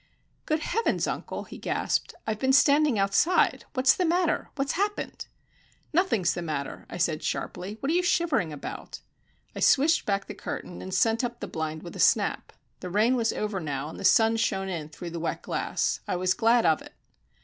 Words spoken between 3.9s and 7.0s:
the matter? What's happened?" "Nothing's the matter," I